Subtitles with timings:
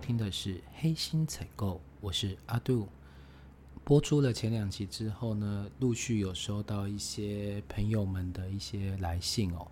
[0.00, 2.88] 听的是黑心采购，我是阿杜。
[3.84, 9.66] 播出了前两集之后呢，陆续有收到一些朋友们的一些来信哦。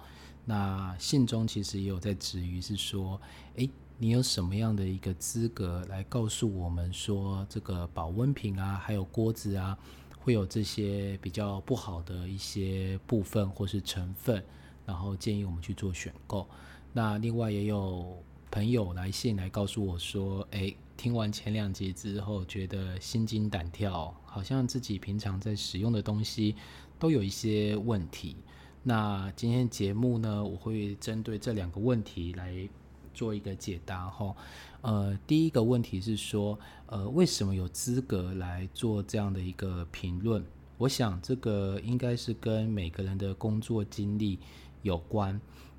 [0.45, 3.21] 那信中其实也有在质疑，是说，
[3.57, 9.77] 诶，你有什么样的一个资格来告诉我们说，这个保温瓶啊，还有锅子啊，
[10.21, 14.45] 会有这些比较不好的一些部分或是成分，
[14.84, 16.47] 然后建议我们去做选购。
[16.92, 18.23] 那另外也有。
[18.51, 26.55] 朋友来信来告诉我说：“诶，听完前两集之后，觉得心惊胆跳，好像自己平常在使用的东西
[26.98, 28.37] 都有一些问题。
[28.83, 32.66] 那今天节目呢，我会针对这两个问题来
[33.12, 34.09] 做一个解答。
[34.09, 34.34] 哈，
[34.80, 40.43] 呃，第一个问题是说，呃，为什么有资格来做这样的一个评论？
[40.79, 44.38] 我想这个应该是跟每个人的工作经历
[44.80, 45.38] 有关。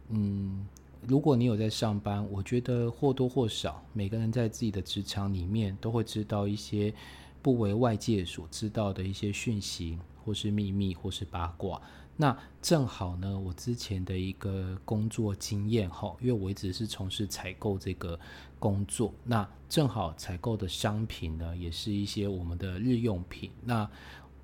[0.09, 0.67] 嗯。”
[1.07, 6.93] 如果你有在上班，我觉得或多或少，每个人在自己的职场里面都会知道一些
[7.41, 11.81] 不为外界所知道的一些讯息，或是秘密，或是八卦。
[12.17, 18.19] 那正好呢，我之前的一个工作经验哈，因为我一直是从事采购这个
[18.59, 23.49] 工作，那正好采购的商品呢，也是一些我们的日用品。
[23.63, 23.89] 那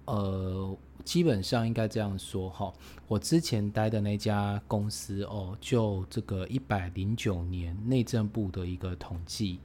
[0.06, 2.73] 呃，基本上应该这样说哈。
[3.08, 9.59] 我之前待的那家公司哦，就这个一百零九年内政部的一个统计，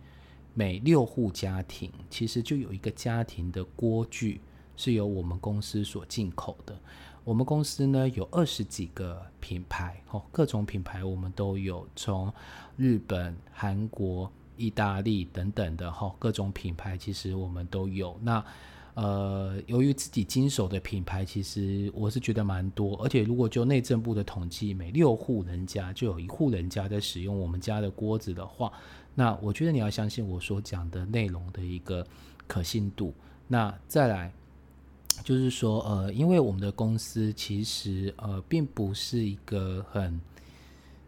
[0.55, 4.41] 每六户家庭其实就有一个家庭的锅具
[4.77, 6.78] 是由我们公司所进口的。
[7.22, 12.32] 我们公司呢有二十几个品牌哦，各种品牌我们都有，从
[12.77, 18.19] 日本、韩国、意大利等等的哈，各种品牌其实我们都有。
[18.22, 18.44] 那
[19.01, 28.71] 呃，由于自己经手的品牌，其实我是觉得蛮多，而且如果就内政部的统计，每六户人家就有一户人家在使用我们家的锅子的话，
[29.15, 32.06] 那我觉得你要相信我所讲的内容的一个
[32.47, 33.15] 可信度。
[33.49, 34.31] 那再来
[35.25, 40.21] 就是说，呃，因为我们的公司其实呃并不是一个很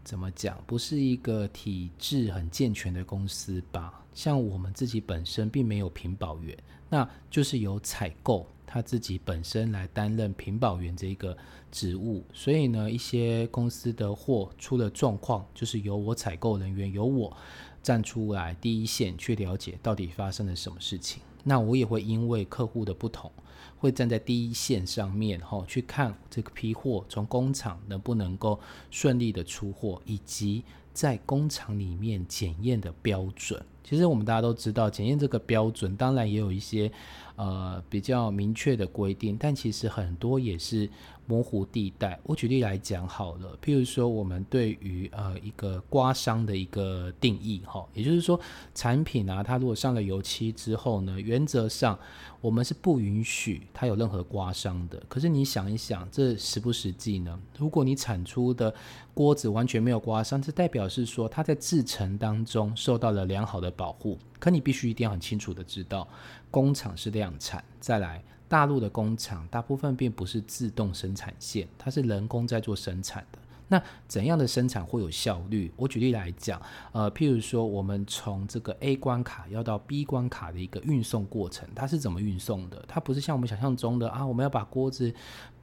[0.03, 4.03] 怎么讲，不是一个体制很健全的公司吧？
[4.15, 6.57] 像我们自己本身并没有品保员。
[6.93, 11.35] 那就是由采购他自己本身来担任品保员这个
[11.71, 17.35] 职务，所以呢，一些公司的货出了状况，就是由我采购人员由我
[17.83, 21.23] 站出来第一线去了解到底发生了什么事情。
[21.45, 23.33] 那我也会因为客户的不同，
[23.79, 28.61] 会站在第一线上面哈，去看这个批货从工厂能不能够
[28.91, 33.63] 顺利的出货，以及在工厂里面检验的标准。
[33.85, 36.91] 其实我们大家都知道，检验这个标准，当然也有一些
[37.37, 40.89] 呃比较明确的规定，但其实很多也是
[41.27, 42.17] 模糊地带。
[42.23, 48.41] 我举例来讲好了，譬如说我们对于呃一个刮伤的一个定义哈，也就是说
[48.75, 51.99] 产品啊，它如果上了油漆之后呢，原则上
[52.41, 55.03] 我们是不允许它有任何刮伤的。
[55.09, 57.37] 可是你想一想，这实不实际呢？
[57.59, 58.73] 如果你产出的
[59.13, 63.73] 锅子完全没有刮伤，这代表是说它在制成当中受到了良好的。
[63.75, 66.07] 保护，可你必须一定要很清楚的知道，
[66.51, 67.65] 工厂是量产。
[67.81, 68.23] 再来，
[68.53, 73.39] 大陆的工厂大部分并不是自动生产线，它是人工在做生产的。
[73.69, 75.73] 那怎样的生产会有效率？
[75.75, 76.61] 我举例来讲，
[76.93, 82.85] 呃，譬如说，我们从这个 A 关卡要到 B 关卡的一个运送过程，它是怎么运送的？
[82.87, 85.11] 它不是像我们想象中的啊，我们要把锅子。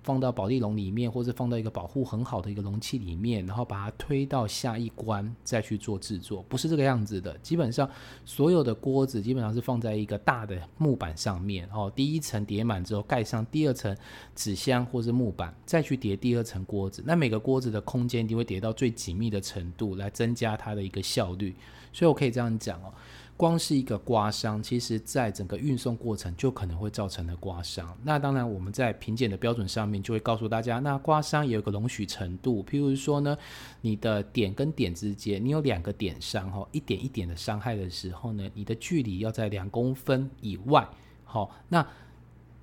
[0.03, 7.37] 放到保利龙里面，或者放到一个保护很好的一个容器里面，然后把它推到下一关再去做制作，不是这个样子的。
[7.39, 7.89] 基本上
[8.25, 13.95] 所有的锅子基本上是放在一个大的木板上面，哦，第一层叠满之后盖上第二层
[14.35, 17.03] 纸箱或是木板，再去叠第二层锅子。
[17.05, 21.55] 那每个锅子的空间一定会叠到最紧密的程度，来增加它的一个效率。
[21.91, 22.93] 所以我可以这样讲哦。
[23.39, 27.97] 光是一个刮伤，其实在整个运送过程就可能会造成的刮伤。
[28.03, 32.62] 那当然，我们在品检的标准上面就会告诉大家，那刮伤也有个容许程度。
[32.65, 33.38] 譬如说呢，
[33.80, 40.86] 你的点跟点之间，你有两个点伤哈，一点一点的伤害的时候呢，你的距离要在两公分以外。
[41.24, 41.88] 好，那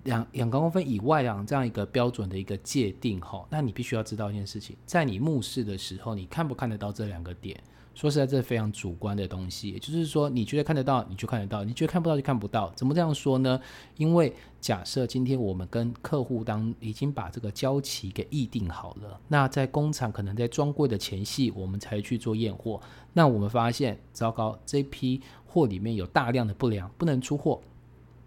[0.05, 7.59] 两两公分以外啊，这样一个标准的一个界定哈，那你必须要知道一件事情，在你目视的时候，你看不看得到这两个点？
[7.97, 9.71] 说实在，这是非常主观的东西。
[9.71, 12.71] 也就是说，你觉得看得到，你就看得到；你觉得看不到，就看不到。
[12.77, 13.59] 怎么这样说呢？
[13.97, 22.79] 因为假设今天我们跟客户当已经把这个交期给预定好了，那在工厂可能在装柜的前夕，我们才去做验货。
[23.15, 27.63] 那我们发现，糟糕，这批货里面有大量的不良，不能出货。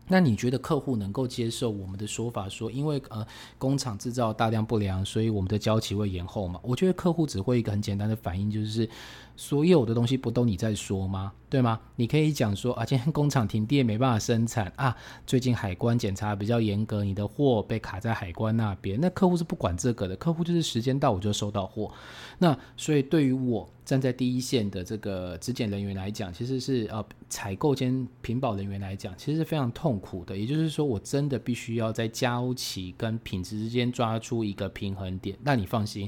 [0.10, 3.26] 那你觉得客户能够接受我们的说法，说因为呃
[3.58, 6.60] 工厂制造大量不良，所以我们的交期会延后吗？
[6.64, 8.90] 我觉得客户只会一个很简单的反应，就是
[9.38, 11.32] 所有的东西不都你在说吗？
[11.50, 11.80] 对吗？
[11.96, 14.96] 你可以讲说啊，今天工厂停电没办法生产啊，
[15.26, 19.00] 最近海关检查比较严格，你的货被卡在海关那边。
[19.00, 21.92] 那客户是不管这个的，客户就是时间到我就收到货。
[22.40, 30.38] 那所以对于我站在第一线的这个质检人员来讲，其实是呃采购兼品保人员来讲，其实是非常痛苦的。
[30.38, 35.36] 也就是说，我真的必须要在交期跟品质之间抓出一个平衡点。
[35.42, 36.08] 那你放心。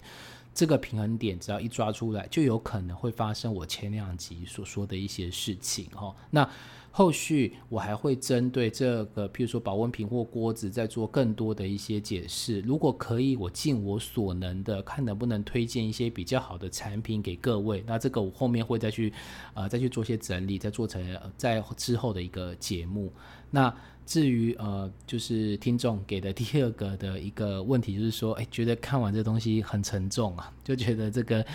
[0.54, 6.14] 这个平衡点只要一抓出来，就有可能会发生我前两集所说的一些事情哈。
[6.30, 6.48] 那
[6.92, 12.60] 后续我还会针对这个，譬如说保温瓶或锅子，再做更多的一些解释。
[12.62, 17.82] 如果可以，我尽我所能的看能不能推荐一些比较好的产品给各位。
[17.88, 19.14] 那这个我后面会再去
[19.54, 21.02] 呃再去做些整理，再做成
[21.38, 23.12] 在之后的一个节目。
[23.50, 23.74] 那
[24.06, 31.46] 至于呃，就是听众给的第二个的一个问题，就是说，哎，觉得看完这东西很沉重啊， 就觉得这个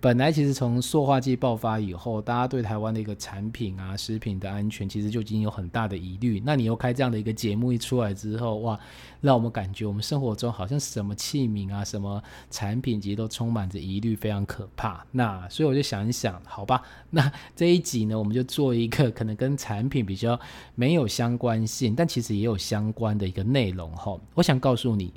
[0.00, 6.42] 本来其实从塑化剂爆发以后，大家对台湾的一个产品啊、食品的安全，其实就已经有很大的疑虑。
[6.44, 8.78] 那你又开这样的一个节目一出来之后，哇，
[9.26, 15.04] 让我们感觉我们生活中好像什么器皿啊、什么产品，其实都充满着疑虑，非常可怕。
[15.10, 16.80] 那所以我就想一想，好吧，
[17.10, 20.38] 那这一集呢，我们就做一个可能跟产品比较
[20.76, 25.12] 没有相关性，但其实也有相关的一个内容哈，我想告诉你，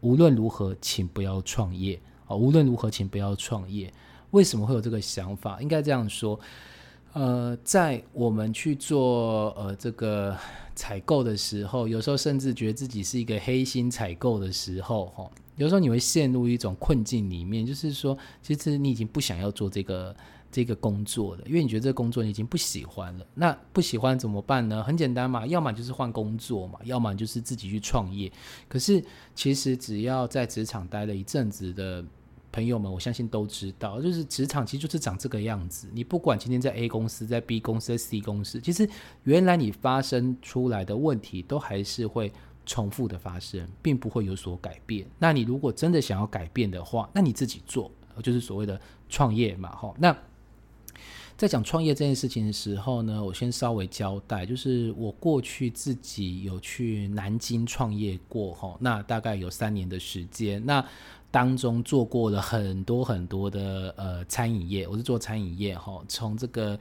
[0.00, 2.36] 无论如何，请不要创业啊！
[2.36, 3.92] 无论如何，请不要创业。
[4.30, 5.60] 为什么会有这个想法？
[5.60, 6.38] 应该这样说，
[7.12, 10.36] 呃，在我们去做呃这个
[10.74, 20.14] 采购的时候，有时候甚至觉得自己是一个黑心采购的时候，哈，有时候你会陷入一种困境里面，就是说，其实你已经不想要做这个。
[20.50, 24.82] 这个工作了，因为你觉得这个工作你已经不喜欢了，那不喜欢怎么办呢？
[24.82, 28.32] 很简单嘛，要么就是换工作嘛，要么就是自己去创业。
[28.66, 29.04] 可是
[29.34, 32.02] 其实只要在职场待了一阵子的
[32.50, 35.88] 朋友们，我相信都知道，就是职场其实就是长这个样子。
[35.92, 38.88] 你不管今天在 A 公司、在 B 公司、在 C 公司，其实
[39.24, 42.32] 原来你发生出来的问题都还是会
[42.66, 45.06] 重复的发生，并不会有所改变。
[45.18, 47.90] 那你如果真的想要改变的话，那你自己做，
[48.22, 50.16] 就是所谓的创业嘛，哈，那。
[51.36, 60.84] 在讲创业这件事情的时候呢，我先稍微交代，就是我过去自己有去南京创业过，哈，那大概有三年的时间，那
[61.30, 66.78] 当中做过了很多很多的呃餐饮业，我是做餐饮业，哈，从这个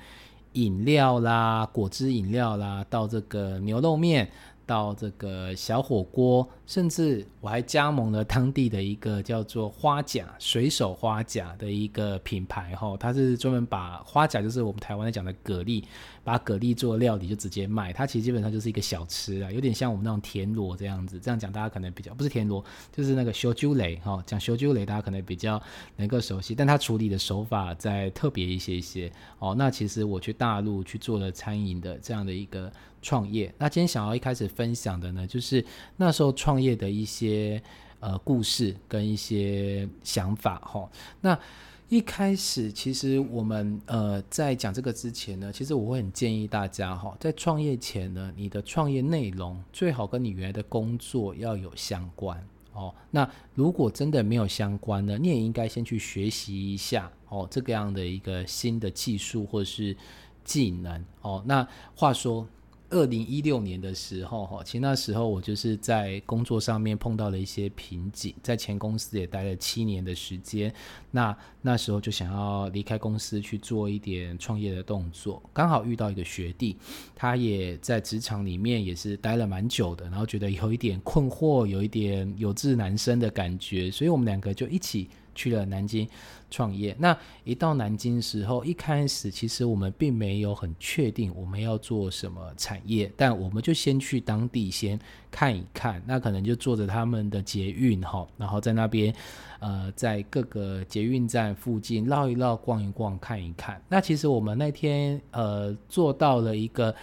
[0.54, 4.30] 饮料啦、果汁饮料啦，到这个牛肉面。
[4.68, 15.82] 到这个小火锅，甚至我还加盟了当地的一个叫做花甲水手花甲的一个品牌哈，它是专门把花甲就是我们台湾在讲的蛤蜊，
[16.26, 21.18] 把蛤蜊做料理就直接卖，它其实基本上就是一个小吃啊，有点像我们那种田螺这样子。
[21.18, 22.62] 这样讲大家可能比较不是田螺，
[22.92, 25.62] 就是那个修鸠雷哈，讲修鸠雷大家可能比较
[25.96, 29.10] 能够熟悉，但它处理的手法再特别一些一些
[29.40, 29.56] 哦。
[29.58, 32.70] 那其实我去大陆去做了餐饮的这样的一个。
[33.00, 35.64] 创业，那今天想要一开始分享的呢，就是
[35.98, 37.62] 那时候创 创业的一些
[38.00, 40.90] 呃故事跟一些想法哈。
[41.22, 41.40] 那
[41.88, 52.44] 一开始其实我们呃在讲这个之前呢，其实我会很建议大家哈，在创业前呢，你的创业内容最好跟你原来的工作要有相关
[52.74, 52.92] 哦。
[53.12, 59.96] 那如果真的没有相关呢，你也应该先去学习一下哦，这个样的一个新的技术或者是
[60.44, 61.44] 技能哦。
[61.46, 62.48] 那话说。
[62.90, 70.74] 二零一六年的时候，哈，其实那时候我就是在工作上面碰到了一些瓶颈，在前公司也待了七年的时间，
[71.12, 76.78] 那那时候就想要离开公司去做一点创业的动作，刚好遇到一个学弟，
[77.14, 85.10] 他也在职场里面也是待了蛮久的，然后觉得有一点困惑，有一点有志难伸的感觉，所以我们两个就一起。
[85.38, 86.06] 去了南京
[86.50, 99.14] 创业，那一到南京时候，一开始其实我们并没有很确定我们要做什么产业，但我们就先去当地先看一看，那可能就坐着他们的捷运哈，然后在那边
[99.60, 103.80] 呃，在各个捷运站附近绕一绕、逛一逛、看一看。
[103.88, 106.96] 那其实我们那天呃坐到了一个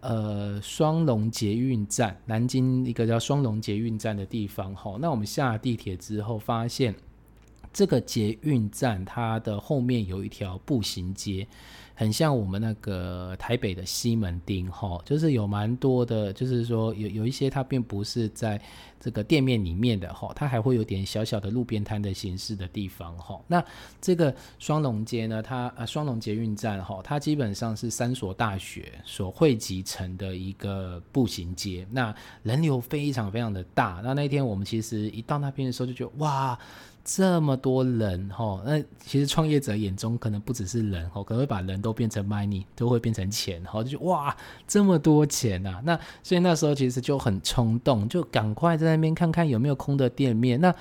[0.00, 4.96] 呃双龙捷运站，南京一个叫双龙捷运站的地方哈。
[5.00, 6.94] 那我们下了地铁之后发现。
[7.74, 11.44] 这个捷运站，它的后面有一条步行街，
[11.92, 18.62] 很像我们那个台北的西门町哈，就是有蛮多的，就是说有有一些它并不是在
[19.00, 23.40] 这个店面里面的哈，它还会有点小小的路边摊的形式的地方哈。
[23.48, 23.62] 那
[24.00, 32.14] 这个双龙街呢，它呃双龙捷运站哈，它基本上是三所大学所汇集成的一个步行街，那
[32.44, 34.00] 人流非常非常的大。
[34.04, 36.56] 那那天我们其实一到那边的时候就觉得哇。
[37.04, 44.34] 这么多人哈，那其实创业者眼中可能不只是人哈，可能会把人都变成 money，都会变成钱哈，就哇
[44.66, 45.82] 这么多钱呐！
[45.84, 50.58] 那所以那时候其实就很冲动，就赶快在那边看看有没有空的店面。
[50.58, 50.74] 那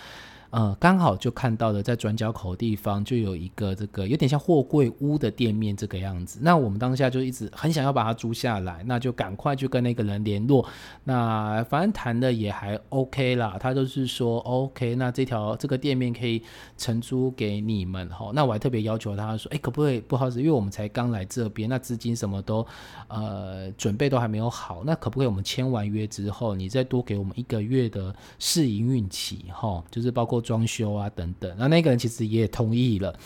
[0.54, 6.38] 呃，刚好就看到了，在转角口地方就有一个这个有点像货柜屋的店面这个样子。
[6.44, 10.64] 那我们当下就一直很想要把它租下来，那就赶快去跟那个人联络。
[11.06, 16.40] 那反正谈的也还 OK 啦，他就是说 OK，那这条这个店面可以
[16.78, 18.30] 承租给你们哈。
[18.36, 22.64] 那我还特别要求他说，哎，可不可以不好意思，因为我们才刚来这边，那资金什么都
[23.08, 30.43] 呃准备都还没有好，那可不可以我们签完约之后，你再多给我们一个月的试营运期哈，就是包括。
[30.44, 33.18] 装修啊，等等，那那个人其实也同意了。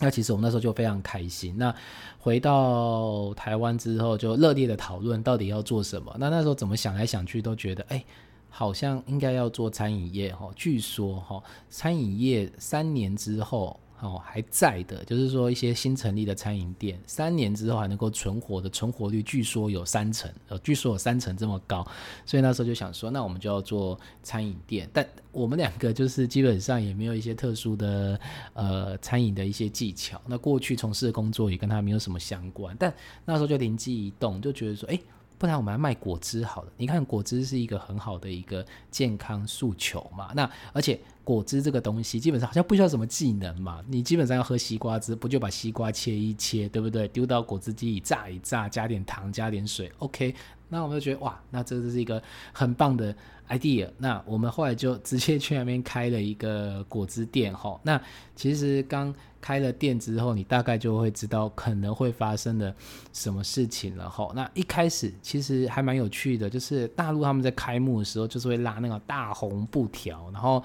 [0.00, 1.56] 那其实我们那时候就非常开心。
[1.56, 1.74] 那
[2.18, 6.14] 回到台湾之后，就热烈的讨论到底要做什么。
[6.18, 8.04] 那那时候怎么想来想去，都觉得哎，
[8.50, 10.50] 好像应该要做餐饮业哈。
[10.56, 13.78] 据说哈，餐饮业三年之后。
[14.02, 21.86] 哦，还在的，就是说一些新成立的餐饮店，三年之后还能够存活的存活率，据说有三成，呃，据说有三成这么高，
[22.26, 28.18] 所以那时候就想说，那我们就要做餐饮店，但我们两个就是基本上也没有一些特殊的
[28.54, 32.92] 呃餐饮的一些技巧，那过去从事的工作也跟他没有什么相关，但
[33.24, 34.98] 那时候就灵机一动，就觉得说，哎。
[35.38, 36.72] 不然我们来卖果汁好了。
[36.76, 40.30] 你看果汁是一个很好的一个健康诉求嘛。
[40.36, 43.82] 那而且果汁这个东西基本上好像不需要什么技能嘛。
[43.88, 47.06] 你基本上要喝西瓜汁，不就把西瓜切一切，对不对？
[47.08, 50.34] 丢到果汁机里榨一榨，加点糖，加点水，OK。
[50.68, 53.14] 那我们就觉得哇，那这是一个很棒的
[53.50, 53.90] idea。
[53.98, 57.78] 那我们后来就直接去那边开了一个果汁店哈。
[57.82, 58.00] 那
[58.34, 59.14] 其实刚。
[59.42, 62.72] 开了店之后，你大概就会知道可能会发生的
[63.12, 64.30] 什么事情了哈。
[64.36, 70.62] 那一开始其实还蛮有趣的，就是大陆他们在开幕的时候，就是会拉那个大红布条，然后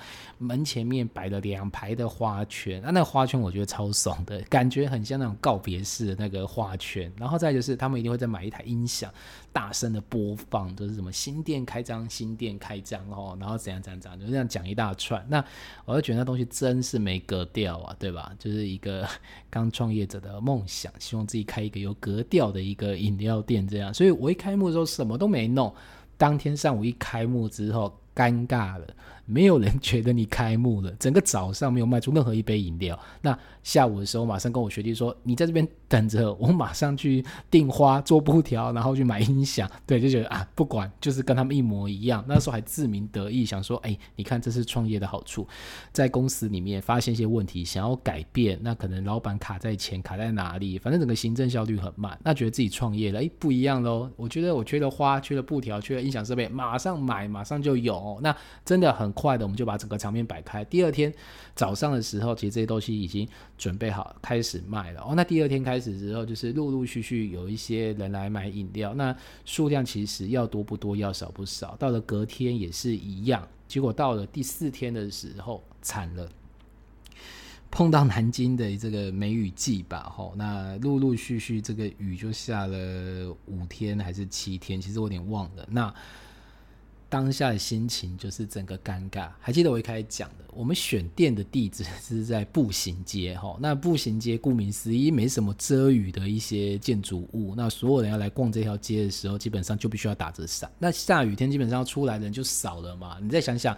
[0.47, 2.81] 门前面摆了两排的花圈。
[2.81, 7.11] 那那个花圈我觉得超爽的，感觉很像那种告别式的那个花圈。
[7.17, 9.11] 然后再就是他们一定会再买一台音响，
[9.51, 15.25] 大声的播放，就是什么新店开张，新店开张哦，然后怎样怎样怎样，就这样讲一大串。
[15.27, 15.43] 那
[15.83, 18.31] 我就觉得那东西真是没格调啊，对吧？
[18.37, 18.67] 就是。
[18.67, 19.07] 一个
[19.49, 23.93] 刚创业者的梦想，希望自己开一个有格调的一个饮料店，这样。
[23.93, 25.73] 所以我一开幕的时候什么都没弄，
[26.17, 28.85] 当天上午一开幕之后，尴尬了。
[29.27, 32.97] 没有人觉得你开幕了，整个早上没有卖出任何一杯饮料。
[33.21, 42.23] 那下午的时候，马上跟我学弟说：“你在这边等着，我马上去订花、做布条，然后去买音响。”对，就觉得啊，不管，就是跟他们一模一样。
[42.25, 45.45] 那时候还自鸣得意，想说：“哎，你看，这是创业的好处，
[45.91, 50.79] 在公司里面发现一些问题，想要改变，那可能老板卡在钱，卡在哪里？
[50.79, 52.17] 反正整个行政效率很慢。
[52.23, 54.09] 那觉得自己创业了，哎，不一样喽。
[54.15, 58.17] 我觉得我缺了花，缺了布条，缺了音响设备，马上买，马上就有。
[58.23, 59.11] 那真的很。
[59.17, 60.63] 快的，我们就把整个场面摆开。
[60.65, 61.11] 第二天
[61.55, 65.01] 早上的时候，其实这些东西已经准备好开始卖了。
[65.01, 68.93] 哦，那第二天开始之后，就是陆陆续续有一些人来买饮料。
[68.93, 71.75] 那数量其实要多不多，要少不少。
[71.77, 73.47] 到了隔天也是一样。
[73.67, 76.29] 结果到了第四天的时候，惨了，
[77.69, 80.13] 碰到南京的这个梅雨季吧。
[80.15, 85.67] 吼，那陆陆续续这个雨就下了五天还是七天，其实我有点忘了。
[85.69, 85.93] 那
[87.09, 89.29] 当下的心情就是整个尴尬。
[89.39, 93.57] 还记得我一开始讲的，我们选店的地址 是在步行街，哈。
[93.59, 97.53] 那步行街顾名思义，没什么遮雨的一些建筑物。
[97.55, 100.69] 那所有人要来逛这条街的时候，基本上就必须要打着伞。
[100.79, 103.17] 那下雨天基本上要出来的人就少了嘛。
[103.21, 103.77] 你再想想，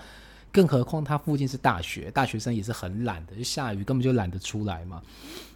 [0.52, 5.02] 更何况它附近是大学，大学生也是很懒的，就下雨根本就懒得出来嘛。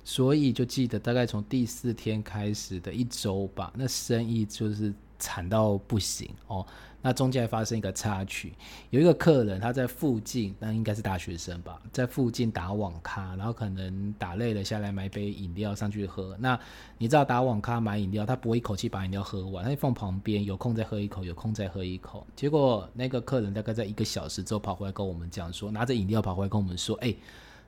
[0.05, 6.65] 所以就记得大概从第四天开始的一周吧，那生意就是惨到不行哦。
[7.05, 8.53] 那中间还发生一个插曲，
[8.89, 16.33] 有一个客人他在附近，那应该是大学生吧，在附近打网咖，然后可能打累了下来买杯饮料上去喝。
[16.39, 16.57] 那
[16.97, 22.25] 你知道打网咖买饮料，他不会一口气把饮料喝完，他会放旁边，有空再喝一口，有空再喝一口。
[22.37, 27.13] 结果那个客人大概在一个小时之后跑回来跟我们讲说，拿着饮料跑回来跟我们说，哎，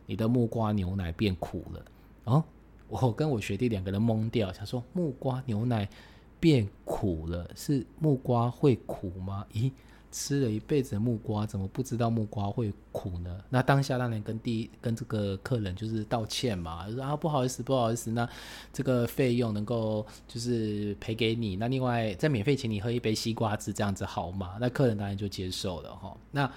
[0.05, 1.85] 你的木瓜牛奶变苦了。
[2.23, 2.43] 哦，
[2.87, 5.89] 我跟我学弟两个人懵掉，想说木瓜牛奶。
[6.39, 9.45] 变苦了，是木瓜会苦吗？
[9.53, 9.71] 咦，
[10.11, 13.43] 吃了一辈子的木瓜，怎么不知道木瓜会苦呢？
[13.49, 18.27] 那当下当然跟第一跟这个客人就是道歉嘛，说啊不好意思不好意思，那
[18.71, 24.57] 这个费用能够就是赔给你，那另外再免费请你喝一杯西瓜汁，这样子好吗？
[24.59, 26.15] 那客人当然就接受了哈。
[26.31, 26.49] 那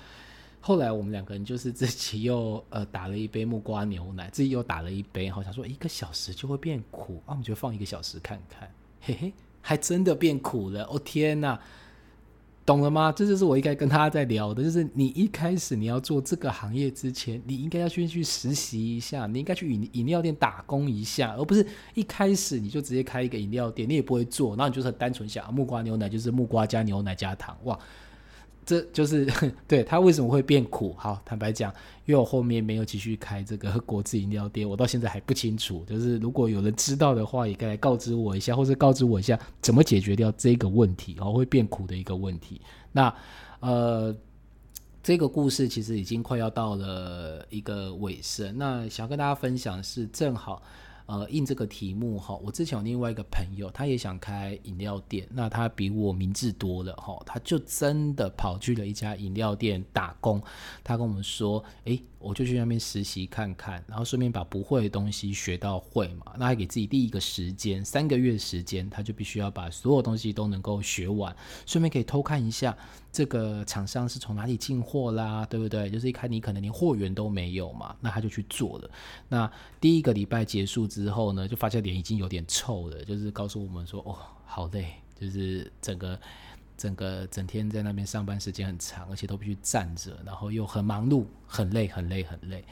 [0.61, 8.71] 后来我们两个人就是自己又呃打了一杯木瓜牛奶，自己又打了一杯，好想说一个小时就会变苦啊，我们就放一个小时看看，
[9.01, 11.59] 嘿嘿，还真的变苦了，哦天呐！
[12.65, 13.11] 懂了吗？
[13.11, 27.79] 这就是我应该跟他在聊的，就是你一开始你要做这个行业之前，你应该要先去实习一下，你应该去饮饮料店打工一下，而不是一开始你就直接开一个饮料店，你也不会做，然后你就是很单纯想木瓜牛奶就是木瓜加牛奶加糖，哇！
[28.69, 29.27] 这就是
[29.67, 30.95] 对它为什么会变苦。
[30.99, 31.73] 好，坦白讲，
[32.05, 35.83] 因为我后面没有继续开这个 果汁饮料店，我到现在还不清楚。
[35.87, 42.61] 就是如果有人知道的话，也该来告知我一下，或者告知我一下怎么解决掉这个问题哦，会变苦的一个问题。
[42.93, 43.15] 那
[43.61, 44.15] 呃，
[45.03, 48.55] 这个故事其实已经快要到了一个尾声。
[48.59, 50.63] 那想跟大家分享是正好。
[51.09, 60.39] 呃，印这个题目哈，我之前有另外一个朋友，他也想开饮料店，那他比我明智多了哈，他就真的跑去了一家饮料店打工。
[60.85, 66.35] 他跟我们说，诶，我就去那边实习看看，然后顺便把不会的东西学到会嘛。
[66.39, 71.35] 那还给自己第一个时间，三个月时间，他就必须要把所有东西都能够学完，
[71.65, 72.77] 顺便可以偷看一下。
[73.11, 75.91] 这个厂商是从哪里进货啦，对不对？
[75.91, 78.91] 就是一看你可能连货源都没有嘛，那他就去做了。
[79.29, 79.51] 那
[79.81, 86.21] 第一个礼拜结束之后呢，就发现脸已经有点臭了，就是告诉我们说，哦，好累，就是整个
[86.77, 92.63] 整个整天在那边上班时间很长，而且都必须站着，然后又很忙碌，很累，很累，很累。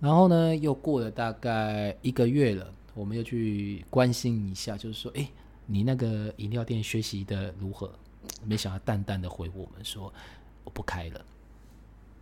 [0.00, 5.28] 然后呢，又过了大概一个月了，我们又去关心一下，就是说，哎，
[5.66, 7.90] 你那个饮料店学习的如何？
[8.44, 10.12] 没想到淡淡的回我们说
[10.64, 11.24] 我不开了，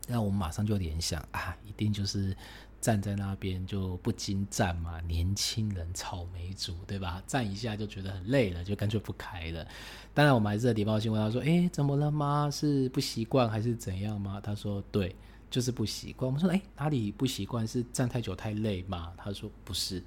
[0.08, 2.36] 那我们马上就联想啊，一定就是
[2.80, 7.22] 站在那边就不经站嘛，年轻人草莓族对吧？
[7.26, 9.66] 站一下就觉得很累了，就干脆不开了。
[10.12, 12.50] 当然我们还是礼貌性问他说：“哎，怎么了吗？
[12.50, 15.14] 是不习惯还是怎样吗？”他说：“对，
[15.50, 17.66] 就是不习惯。”我们说：“哎，哪里不习惯？
[17.66, 20.02] 是站太久太累吗？”他说：“不是，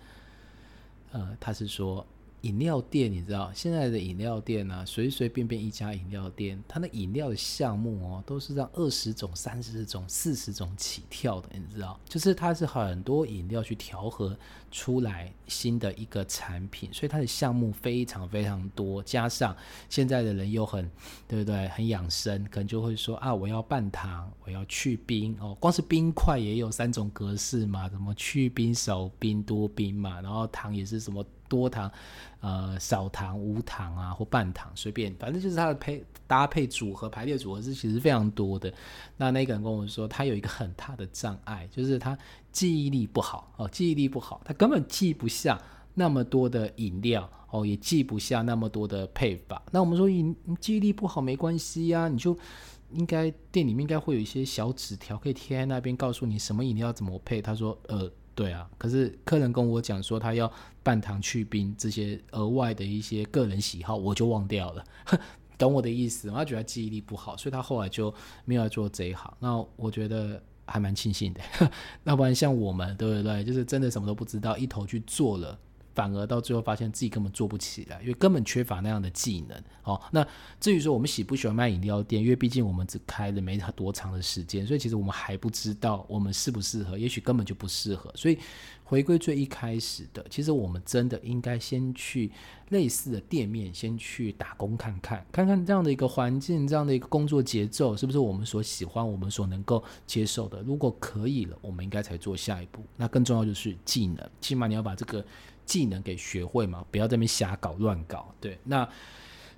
[1.12, 2.06] 呃，他是说。”
[2.46, 14.38] 饮料店，你知道现在的饮料店呢，随随便便一家饮料店，它的饮料的项目哦，都是让二十种、三十种、四十种起跳的，你知道，就是它是很多饮料去调和
[14.76, 19.02] 出来新的一个产品，所以它的项目非常非常多。
[19.04, 19.56] 加上
[19.88, 20.92] 现在的人又很，
[21.30, 21.70] 对不对？
[21.70, 31.26] 很养生，可能就会说啊，我要半糖，我要去冰哦，光是冰块也有三种格式嘛，什么去冰、少冰、多冰嘛，然后糖也是什么。
[31.48, 31.90] 多糖，
[32.40, 38.74] 呃，少糖、无糖啊，或半糖，随便，反正就是它的配搭配组合、排列组合是其实非常多的。
[39.16, 42.18] 那那个人跟我说，他有一个很大的障碍，就是他
[42.56, 45.62] 记忆力不好哦，记忆力不好，他根本记不下
[45.94, 49.62] 那么多的饮料哦，也记不下那么多的配法。
[49.72, 52.38] 那我们说，你记忆力不好没关系呀，你就
[52.94, 57.42] 应该店里面应该会有一些小纸条可以贴在那边，告诉你什么饮料怎么配。
[57.42, 58.10] 他说，呃。
[58.38, 60.52] 对啊，可是客人跟我讲说他要
[60.84, 64.84] 半糖去冰这些额外的一些个人喜好，我就忘掉了，
[65.58, 66.30] 懂我的意思？
[66.30, 68.14] 他觉得记忆力不好，所以他后来就
[68.44, 69.34] 没有做这一行。
[69.40, 71.42] 那我觉得还蛮庆幸的，
[72.06, 73.44] 要不然像我们，对不对？
[73.44, 75.58] 就是真的什么都不知道，一头去做了。
[75.94, 79.58] 反而到最后发现自己根本做不起来，因为根本缺乏那样的技能。
[79.82, 80.28] 好，那
[80.60, 88.12] 至于说我们喜不喜欢卖饮料店，因为毕竟我们只开了没多长的时间，所以其实我们还不知道我们适不适合，也许根本就不适合。
[88.14, 88.38] 所以
[88.86, 92.32] 回归最一开始的，其实我们真的应该先去
[92.70, 100.62] 类似的店面先去打工看看，看看这样的一个环境，这样的一个工作节奏是不是我们所喜欢，我们所能够接受的。
[100.62, 102.82] 如果可以了，我们应该才做下一步。
[102.96, 105.26] 那更重要就是技能，起码你要把这个。
[105.66, 108.32] 技能给学会嘛，不要在那边瞎搞乱搞。
[108.40, 108.88] 对，那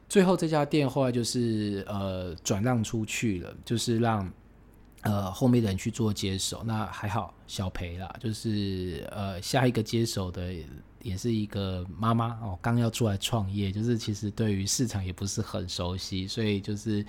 [0.07, 4.31] 最后这家店后来就是呃转让出去了，就是让
[5.07, 6.63] 呃后面的人去做接手。
[6.65, 10.53] 那还好小赔啦，就是呃下一个接手的
[11.01, 17.05] 也是一个妈妈哦，刚要出来创业，就是其实对于市场也不是很熟悉，所以就是。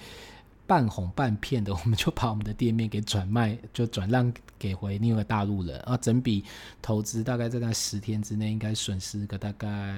[0.68, 5.96] 半哄半骗的，我们就把我们的店面给转卖，就转让给回另外大陆人啊。
[5.96, 6.44] 整笔
[6.82, 9.96] 投资大概在那十天之内，应该损失个大概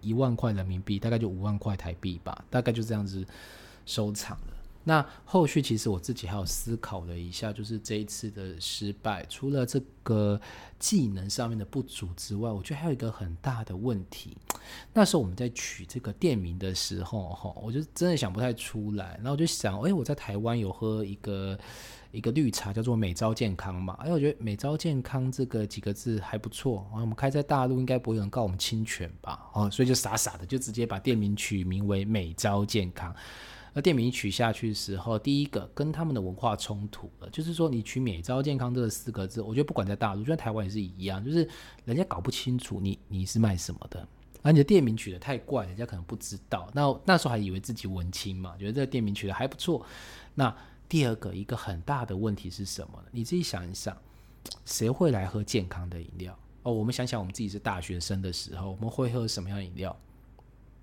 [0.00, 3.26] 一万块人民币，大概就五万块台币吧，大概就这样子
[3.86, 4.54] 收场了。
[4.84, 10.38] 那后续其实我自己还有思考了一下，就是这一次的失败，除了这个
[10.78, 14.36] 技能上面的不足之外，我觉得还有一个很大的问题。
[14.92, 19.14] 那时候我们在取这个店名的时候，哈，我就真的想不太出来。
[19.16, 21.58] 然后我就想，哎，我在台湾有喝一个
[22.12, 23.96] 一个绿茶，叫做美招健康嘛。
[24.00, 26.86] 哎，我觉得美招健康这个几个字还不错。
[26.92, 29.50] 啊，我们开在大陆应该不会有人告我们侵权吧？
[29.54, 33.14] 哦，所以就傻傻的就直接把店名取名为美招健康。
[33.76, 41.46] 那店名取下去的时候，第一个跟他们的文化冲突了，就是说你取“美招健康”这四个字，我觉得不管在大陆，就在台湾也是一样，就是
[41.84, 44.06] 人家搞不清楚你你是卖什么的，
[44.42, 46.70] 而你的店名取得太怪，人家可能不知道。
[46.72, 49.84] 那那时候还以为自己文青嘛，觉得这个店名取得还不错。
[50.36, 50.56] 那
[50.88, 53.08] 第二个一个很大的问题是什么呢？
[53.10, 53.96] 你自己想一想，
[54.64, 56.38] 谁会来喝健康的饮料？
[56.62, 59.96] 哦，我们想想我们自己是大学生的时候，我们会喝什么样饮料？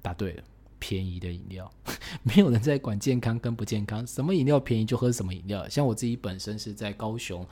[0.02, 0.44] 答对了。
[0.82, 1.72] 便宜的饮料，
[2.24, 5.70] 没有人在管健康跟不健康，什么饮料便宜就喝什么饮料。
[5.70, 7.46] 像我自己本身是在高雄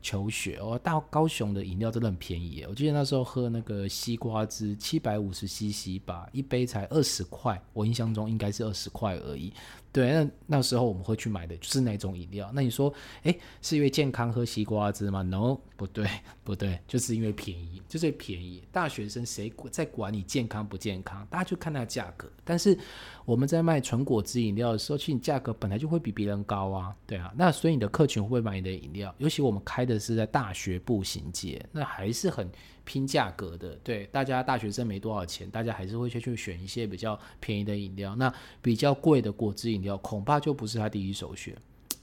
[0.00, 2.64] 求学，哦，到高雄的饮料真的很便宜。
[2.68, 9.52] 我记得那时候喝那个西瓜汁，七百五十 CC 吧，一杯才二十块，我印象中应该是二十块而已。
[9.96, 12.50] 对，那那时候我们会去买的就是那种饮料。
[12.52, 16.06] 那你说，哎，是因为健康喝西瓜汁吗？No，不对，
[16.44, 18.62] 不对，就是因为便宜，就是便宜。
[18.70, 21.26] 大学生谁在管你健康不健康？
[21.30, 22.30] 大家就看那价格。
[22.44, 22.78] 但是
[23.24, 26.94] 我们在卖纯果汁饮料的时候，其实价格本来就会比别人高啊。
[27.06, 29.14] 对啊，那所以你的客群会不会买你的饮料？
[29.16, 32.46] 尤其我们开的是在大学步行街，那还是很。
[32.86, 38.16] 拼价格的，对大家大学生没多少钱，大家还是会去去选一些比较便宜的饮料。
[38.16, 41.54] 那比较贵的果汁饮料，恐怕就不是他第一首选。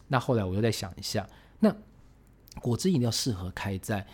[0.07, 1.27] 那后来我又再想一下，
[1.59, 1.75] 那
[2.61, 4.05] 果汁饮料适合开在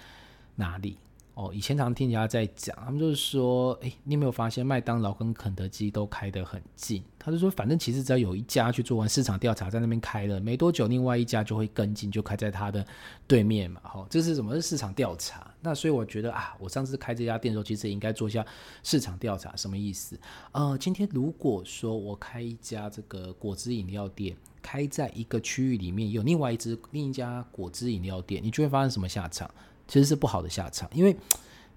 [0.55, 0.97] 哪里？
[1.39, 7.02] 哦，以前常听人家在讲，他们就是说，哎，你有没有发现麦当劳跟肯德基都开得很近？
[7.17, 12.86] 他就说，反正其实只要有一家去做完市场调查，在那边开了没多久，另外一家就会跟进，就开在他的
[13.25, 13.80] 对面嘛。
[13.86, 14.54] 哈，这是什么？
[14.54, 15.49] 是市场调查。
[15.62, 18.45] 那所以我觉得啊，我上次开这家店的时候，其实也应该做一下
[18.84, 19.56] 市场调查。
[19.56, 20.19] 什么意思？
[20.52, 29.49] 呃，今天如果说我开一家这个果汁饮料店，开在一个区域里面有另外一只另一家果汁饮料店，你就会发生什么下场？
[29.89, 31.13] 其实是不好的下场，因为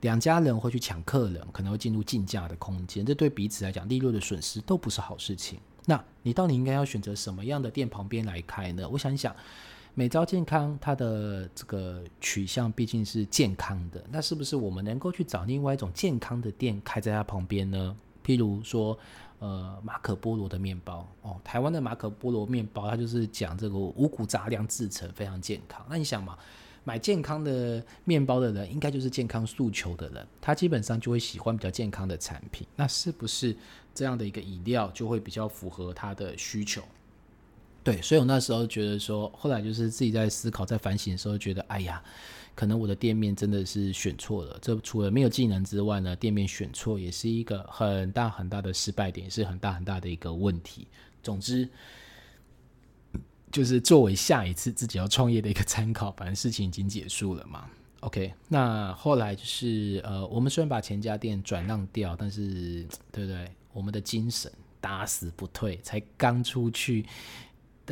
[0.02, 5.58] 两家人会去抢客人，可能会进入竞价的空间，这对彼此来讲利润的损失都不是好事情。
[5.86, 8.88] 那你到底应该要选择什么样的店旁边来开呢？
[8.88, 9.34] 我想一想，
[9.94, 17.96] 美招健康它的这个取向毕竟是健康的，那是不是我们能够去找另外一种健康的店开在它旁边呢？
[18.24, 18.96] 譬如说，
[19.40, 25.84] 呃，马可波罗的面包哦，台湾的马可波罗面包，它就是讲这个五谷杂粮制成，非常健康。
[25.88, 26.36] 那你想嘛？
[26.84, 32.66] 买健康的面包的人，应该就是健康诉求的人，他基本上就会喜欢比较健康的产品。
[32.74, 33.56] 那是不是
[33.94, 36.82] 这样的一个饮料就会比较符合他的需求？
[37.84, 42.02] 对，所以我那时候觉得说，后来就是自己在思考、在反省的时候，觉得哎呀，
[42.54, 44.58] 可能我的店面真的是选错了。
[44.60, 50.88] 这除了没有技能之外呢，店面选错也是一个很大很大的失败点，也是很大很大的一个问题。
[51.22, 51.68] 总之。
[53.52, 57.70] 就是作为下一次自己要创业的一个 参考，反正事情已经结束了嘛。
[58.00, 63.48] OK，那后来就是呃，我们虽然把前家店转让掉，但是对不对？
[63.72, 67.06] 我们的精神打死不退，才刚出去。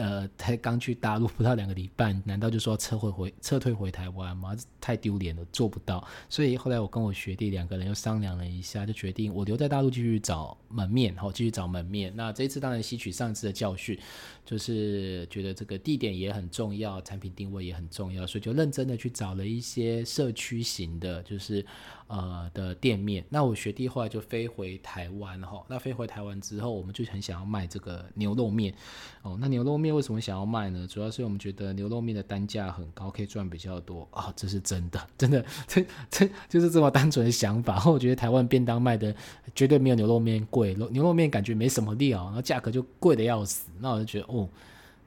[0.01, 4.57] 呃，才刚去大陆不到两个礼拜，难道就说撤回回撤退回台湾吗？
[4.81, 6.03] 太丢脸了，做不到。
[6.29, 12.11] 所以后来我跟我学弟两个人又商量了一下，就决定我留在大陆继续找门面，然后继续找门面。
[12.17, 13.99] 那这一次当然吸取上次的教训，
[14.45, 21.65] 就是觉得这个地点也很重要，产品定位也很重要，所以就认真的去找了一些社区型的，就是。
[22.11, 25.65] 呃的店面，那我学弟后来就飞回台湾哈。
[25.69, 28.75] 那飞回台湾之后，我们就很想要卖这个牛肉面
[29.23, 29.39] 哦。
[29.41, 30.85] 那牛肉面为什么想要卖呢？
[30.89, 34.33] 主要是我们觉得牛肉面的单价很高，可以赚比较多啊。
[34.35, 37.89] 这是真的， 真的，这这就是这么单纯的想法。
[37.89, 39.15] 我觉得台湾便当卖的
[39.55, 43.71] 绝对没有牛肉面贵，牛肉面感觉没什么料，然后价格就贵的要死。
[43.79, 44.49] 那我就觉得哦。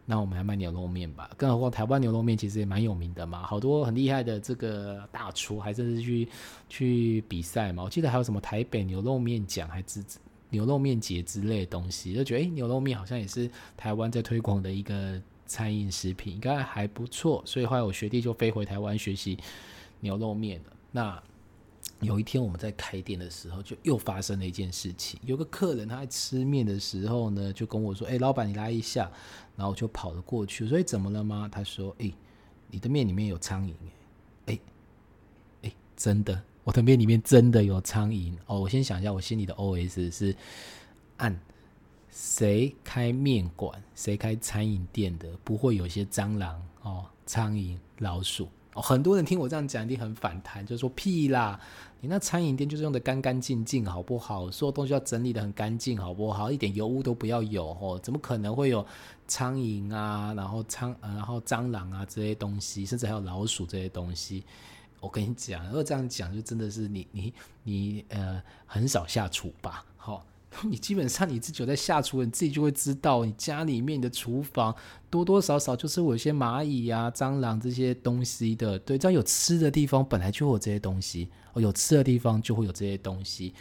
[0.05, 6.27] 那我们来卖牛肉面吧，更何况台湾牛肉面其实也蛮有名的嘛，好多很厉害的这个大厨还真是去
[6.67, 7.83] 去比赛嘛。
[7.83, 10.03] 我记得还有什么台北牛肉面奖，还之
[10.49, 17.41] 牛肉面节之类的东西，就觉得诶，牛肉面好像也是台湾在推广的一个餐饮食品，应该还不错。
[17.45, 19.37] 所以后来我学弟就飞回台湾学习
[20.01, 20.65] 牛肉面了。
[20.91, 21.23] 那
[22.03, 25.19] 有一天我们在开店的时候，就又发生了一件事情。
[25.23, 29.11] 有个客人他在吃面的时候呢，就跟我说：“哎，老板，你来一下。”
[29.55, 31.49] 然后我就跑了过去，所以怎么了吗？
[31.51, 32.11] 他说：“哎，
[32.69, 33.73] 你的面里面有苍蝇。”
[34.47, 34.59] 哎，
[35.63, 38.59] 哎，真的，我的面里面真的有苍蝇哦。
[38.59, 40.35] 我先想一下，我心里的 OS 是：
[41.17, 41.39] 按
[42.11, 48.81] 谁开面馆、谁开餐饮店的，不会有些蟑螂哦、苍蝇、老鼠哦？
[48.81, 51.59] 很多人听我这样讲，一定很反弹，就说屁啦！
[52.01, 54.51] 你那餐饮店就是用的干干净净，好不好？
[54.51, 56.51] 所有东西要整理的很干净，好不好？
[56.51, 58.85] 一点油污都不要有哦，怎么可能会有
[59.27, 64.43] 苍蝇啊，然后苍，然后蟑螂啊这些东西，甚至还有老鼠这些东西？
[64.99, 67.33] 我跟你讲，如果这样讲，就真的是你你
[67.63, 69.85] 你呃，很少下厨吧？
[69.97, 70.25] 好。
[70.63, 74.75] 你基本上你自己有在下厨，你自己就会知道，你家里面的厨房
[75.09, 78.77] 多多少少就是有些蚂蚁呀、蟑螂这些东西的。
[78.79, 81.29] 对，只要有吃的地方，本来就有这些东西。
[81.53, 83.53] 哦，有吃的地方就会有这些东西。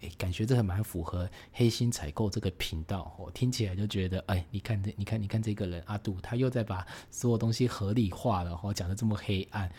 [0.00, 3.14] 诶，感觉这还蛮符合黑心采购这个频道。
[3.18, 9.70] 我听起来就觉得，哎，你看这，你看，你看这个人阿杜，他又在把所有东西合理化了，哈，讲的这么黑暗。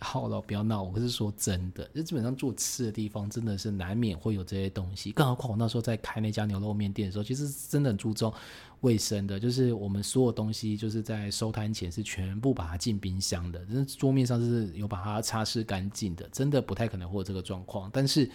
[0.00, 0.82] 好了，不要闹！
[0.82, 5.12] 我是说真的，就基本上做吃的地方，真的是难免会有这些东西。
[5.12, 8.32] 更何况我那时候在开那家牛肉面店的时候，其实真的很注重
[8.80, 17.90] 卫生的，就是我们所有东西就是在收摊前是全部把它进冰箱的，是桌面上是有把它擦拭干净的，真的不太可能会有这个状况。
[17.92, 18.30] 但是。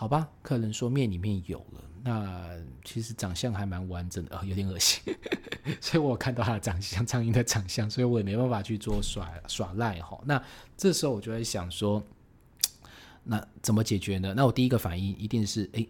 [0.00, 2.48] 好吧，客人说面里面有了，那
[2.86, 5.02] 其实长相还蛮完整的，有点恶心，
[5.78, 10.18] 所以我看到他的长相，苍蝇的长相，所以我也没办法去做耍耍赖哈。
[10.24, 10.42] 那
[10.74, 12.02] 这时候我就在想说，
[13.24, 14.32] 那怎么解决呢？
[14.34, 15.86] 那我第一个反应一定是，哎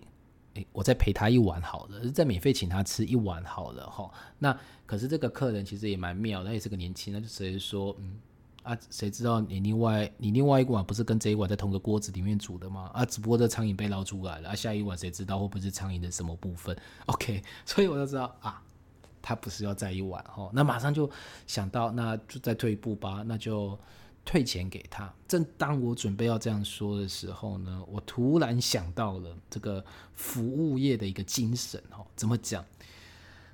[0.54, 4.12] 哎，我再陪他一碗好了，再免费请他吃一碗好了哈。
[4.40, 8.18] 那可是这个客人其实也蛮妙，他也是个年轻，他就直接说，嗯。
[8.62, 12.90] 啊，谁知道你另外你另外一碗不是跟这一碗在同个锅子里面煮的吗？
[12.92, 16.76] 啊，只不过这苍蝇被捞出来了，啊，下一碗谁知道会不会是苍蝇的什么部分？
[17.06, 18.62] OK，所以我就知道啊，
[19.22, 21.10] 他不是要再一碗哦，那马上就
[21.46, 23.78] 想到，那就再退一步吧，那就
[24.24, 25.10] 退钱给他。
[25.26, 29.82] 正当我准备要这样说的时候呢，我突然想到了这个
[30.14, 32.64] 服务业的一个精神哦，怎么讲？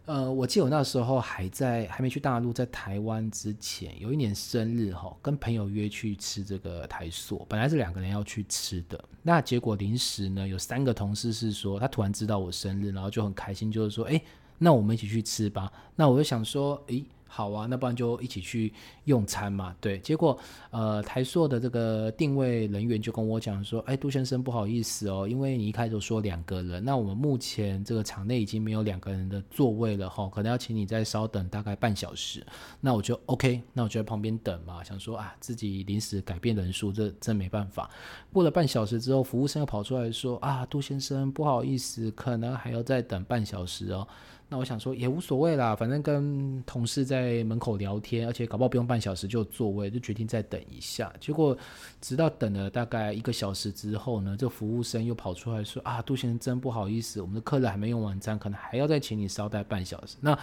[0.07, 14.23] 呃，我记得我那时候还在还没去大陆，在台湾之前，有一年生日哈，跟朋友约去吃这个台塑，本来是两个人要去吃的，那结果临时呢，有三个同事是说，他突然知道我生日，然后就很开心，就是说，哎，
[14.59, 15.73] 那我们一起去吃吧。
[15.97, 17.05] 那我就想说，诶。
[17.37, 18.73] 好啊，那不然就一起去
[19.05, 19.77] 用餐嘛。
[19.79, 20.39] 对，结果
[20.71, 32.43] 呃，台硕的这个定位人员就跟我讲说：“哎，杜先生，不好意思哦，因为你一开始说两个人，那我们目前这个场内已经没有两个人的座位了哈，可能要请你再稍等大概半小时。”
[32.81, 37.91] 那我就 OK，那我就在旁边等嘛，想说啊，自己临时改变人数，这真没办法。
[38.33, 44.09] 过了半小时之后，服务生又跑出来说：“啊，杜先生，不好意思，可能还要再等半小时哦。”
[44.49, 51.13] 那我想说也无所谓啦，反正跟同事在门口聊天，而且搞不好不用半小时就有座位，就决定再等一下。
[51.19, 51.59] 结果
[52.01, 60.39] 直到等了大概一个小时之后呢，这服务生又跑出来说：“啊，杜先生真不好意思，我们的客人还没用完餐，可能还要再请你稍待半小时。”那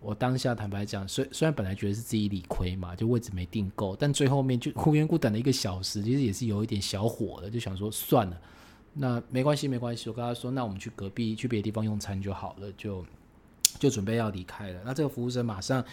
[0.00, 8.36] 我当下坦白讲，虽虽然本来觉得是自己理亏嘛，就位置没订够，但最后面就忽缘故等了一个小时，其实也是有一点小火的，就想说算了，
[8.92, 13.06] 那没关系没关系，我跟他说，那我们去隔壁去别的地方用餐就好了，就。
[13.78, 15.84] 就准备要离开了，那这个服务生马上，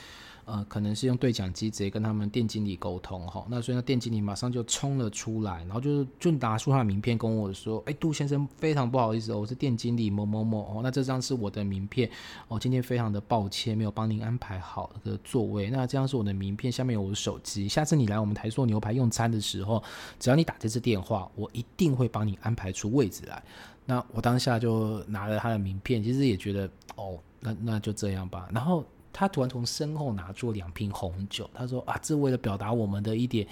[0.45, 12.09] 呃，可能是用对讲机直接跟他们店经理沟通哈，那所以呢，店经理马上就冲了出来，然后就是就拿出他的名片跟我说，哎，杜先生非常不好意思哦，我是店经理某某某哦，那这张是我的名片
[12.47, 19.81] 哦，今天非常的抱歉没有帮您安排好的座位，那这张是我的名片，下面有我的手机，下次你来我们台塑牛排用餐的时候，
[20.19, 23.43] 只要你打这支电话，我一定会帮你安排出位置来。
[23.85, 27.19] 那我当下就拿了他的名片，其实也觉得哦。
[27.45, 28.47] 那那就这样吧。
[28.53, 33.45] 然后他突然从身后拿出两瓶红酒，他说：“啊，这为了表达我们的一点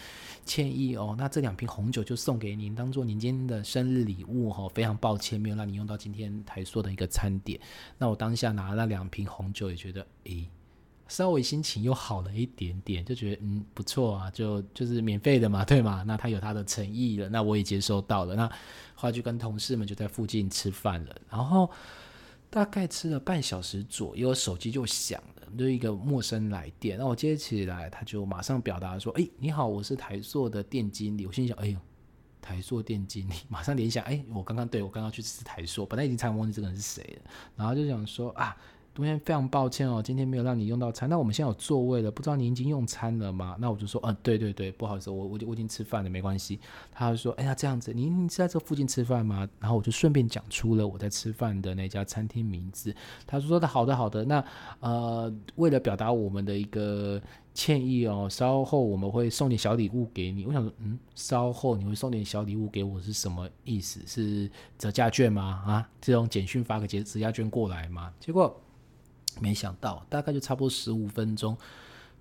[0.46, 4.66] 歉意哦，那这两瓶红酒就送给您，当做您今天的生日礼物哈。
[4.70, 7.60] 非常抱歉没有让你用到今天台塑的一个餐点。
[7.98, 10.48] 那我当下拿了那两瓶红酒，也觉得诶，
[11.12, 16.04] 稍微心情又好了一点点，就觉得嗯不错啊，就就是免费的嘛，对吗？
[16.08, 18.36] 那他有他的诚意了，那我也接收到了。
[18.36, 18.48] 那
[18.96, 21.70] 后来就跟同事们就在附近吃饭了，然后。
[22.54, 26.98] 大概吃了半小时左右，手机就响了，就一个陌生来电。
[26.98, 31.80] 那我接起来，他就马上表达说：“哎，你好，我是台硕的店经理。”我心想：“哎呦，
[32.42, 38.54] 台硕店经理。”马上联想：“哎，我刚刚对我刚刚去吃台硕，本来已经差点忘记这个人是谁了。”然后就想说：“啊。”
[38.94, 41.10] 昨天非常抱歉哦，今天没有让你用到餐。
[41.10, 43.56] 那我们现在有座位了，不知道您已经用餐了吗？
[43.58, 46.60] 那我就说，嗯，对对对，不好意思，我我我已经吃饭了，没关系。
[46.92, 49.48] 他就说，哎呀，这样子，您是在这附近吃饭吗？
[49.62, 52.94] 然后我就顺便讲出了我在吃饭的那家餐厅名字。
[53.26, 54.44] 他说的好的好的，那
[54.82, 57.22] 呃，为了表达我们的一个
[57.54, 60.46] 歉意哦，稍后我们会送点小礼物给你。
[60.46, 64.02] 我想说，嗯，稍后你会送点小礼物给我是什么意思？
[64.06, 65.64] 是折价券吗？
[65.66, 68.12] 啊，这种简讯发个折折价券过来吗？
[68.20, 68.54] 结果
[69.42, 71.58] 没想到，大概就差不多十五分钟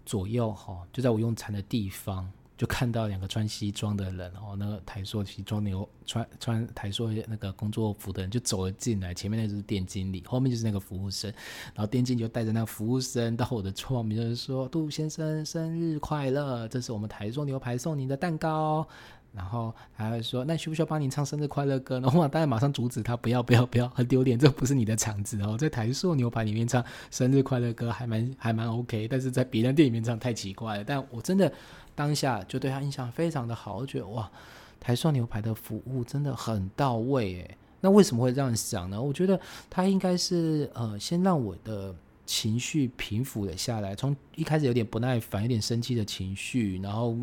[0.04, 2.28] 左右哈，就在我用餐的地方。
[2.60, 11.32] 就看到两个穿西装的人，哦，那个台塑西装牛穿穿台塑那个工作服的人就走了进来，前面那就是店经理，后面就是那个服务生，
[11.74, 18.86] 然后店经理就带着那个服务生到我的窗边，就是说杜先生生日快乐，这是我们台塑牛排送您的蛋糕。
[19.32, 22.10] 然后还会说，那需不需要帮你唱生日快乐歌呢？
[22.12, 30.84] 我当然马上阻止他，不要不要不要，很丢脸，这不是你的场子哦，在台塑牛排里面唱生日快乐歌还蛮还蛮 OK，但是在别人店里面唱太奇怪了。
[30.84, 31.52] 但我真的
[31.94, 34.28] 当下就对他印象非常的好，我觉得哇，
[34.80, 37.56] 台塑牛排的服务真的很到位诶。
[37.80, 39.00] 那为什么会这样想呢？
[39.00, 39.40] 我觉得
[39.70, 41.94] 他应该是呃，先让我的
[42.26, 47.16] 情绪平复了下来，从一开始有点不耐烦、有点生气的情绪，然后。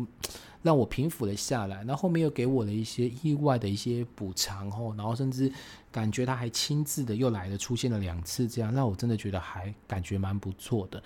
[0.62, 5.50] 让我平复了下来，那后面又给我了一些意外的一些补偿哦，然后甚至
[5.90, 11.02] 感觉他还亲自的又来了，出现了两次，这样让我真的觉得还感觉蛮不错的。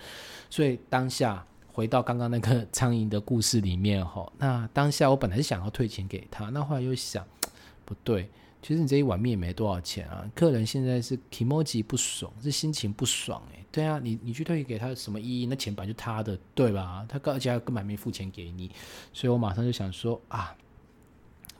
[0.49, 7.25] 所以当下回到刚刚那个苍蝇的故事里面哈，那当下我本来是想要退钱给他，那后来又想
[7.85, 8.29] 不对。
[8.61, 13.62] 其实你这一碗面也没多少钱啊，客人现在是 emoji 不爽，是心情不爽诶。
[13.73, 15.45] 对啊，你你去退给他什么意义？
[15.47, 17.05] 那钱本来就他的，对吧？
[17.09, 18.71] 他而且根本没付钱给你，
[19.11, 20.55] 所以我马上就想说啊。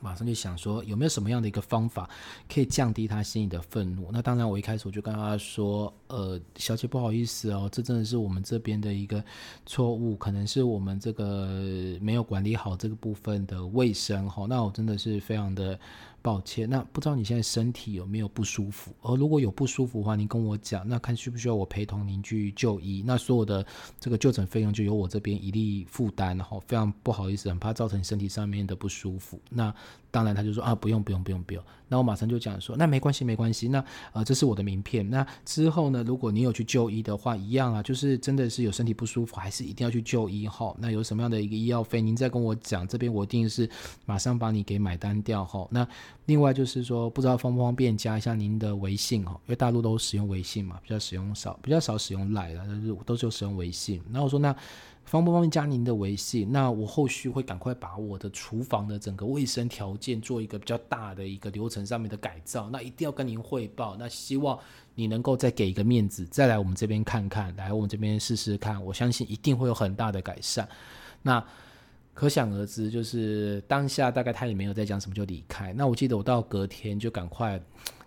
[0.00, 2.10] 马上就想说有没有什么样的一个方法
[2.46, 4.10] 可以降低他心里的愤怒？
[4.12, 9.24] 那当然，我一开始我就跟他说：“呃，小姐不好意思哦，这真的是我们这边的一个
[9.64, 14.44] 错误，可能是我们这个没有管理好这个部分的卫生哈。
[14.46, 15.80] 那我真的是非常的
[16.24, 16.68] 抱歉。
[16.70, 18.94] 那不知道你现在身体有没有不舒服？
[19.02, 23.02] 而如果有不舒服的话，您跟我讲，那看需不需要我陪同您去就医？
[23.04, 23.64] 那所有的
[24.00, 26.58] 这个就诊费用就由我这边一力负担然后。
[26.66, 29.38] 非常不好意思，很怕造成身体上面的不舒服。
[29.50, 29.74] 那
[30.14, 31.60] 当然，他就说啊，不用不用不用不用。
[31.88, 33.66] 那我马上就讲说，那没关系没关系。
[33.66, 35.08] 那呃，这是我的名片。
[35.10, 40.72] 那之后呢，如果你有去就医的话，一样啊，就是真的是有身体不舒服，还是一定要去就医哈。
[40.78, 43.68] 那有什么样的一个医药费，您再跟我讲，这边我一定是
[44.06, 45.66] 马上把你给买单掉哈。
[45.68, 45.84] 那
[46.26, 54.00] 另外就是说，不知道方不方便加一下您的微信哈，因为大陆都使用微信嘛，比较使用少，比较少使用赖了，就是都是使用微信。
[54.10, 54.54] 那我说那。
[55.04, 56.50] 方不方便加您的微信？
[56.50, 62.68] 那我后续会赶快把我的厨房的整个卫生条件做一个比较大的一个流程上面的改造。
[62.70, 63.96] 那一定要跟您汇报。
[63.96, 64.58] 那希望
[64.94, 68.82] 你能够再给一个面子，再来我们这边看看，来我们这边试试看。
[68.84, 70.68] 我相信一定会有很大的改善。
[71.22, 71.44] 那
[72.12, 75.72] 可想而知，就是当下大概他也没有再讲什么就离开。
[75.74, 77.60] 那我记得我到隔天就赶快。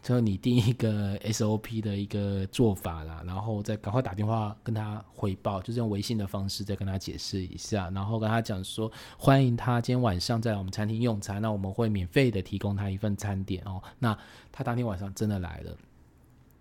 [0.08, 13.84] 就你定一个 SOP 的一个做法啦，然后再赶快打电话跟他回报，就是用微信的方式再跟他解释一下，然后跟他讲说欢迎他今天晚上在我们餐厅用餐，那我们会免费的提供他一份餐点哦。
[14.00, 14.18] 那
[14.50, 15.76] 他当天晚上真的来了，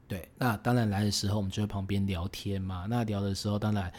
[0.08, 3.92] 对，那当然来的时候我们就在旁边聊天嘛，那聊的时候当然。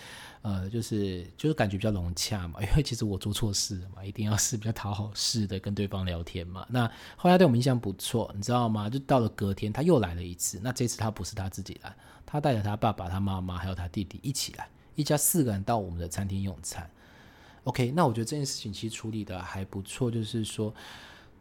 [0.44, 6.66] 呃，就是就是感觉比较融洽嘛，因为其实我做错事嘛，一定要是比较讨好式的跟对方聊天嘛。
[6.70, 8.90] 那后来对我们印象不错，你知道吗？
[8.90, 11.94] 就到了隔天他又来了一次，那这次他不是他自己来，
[12.26, 16.90] 他带着他爸爸、他妈妈还有他弟弟一起来，一家四个人到我们的餐厅用餐。
[17.66, 20.74] OK，那我觉得这件事情其实处理的还不错，就是说